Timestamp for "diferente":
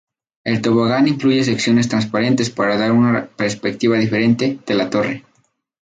3.99-4.57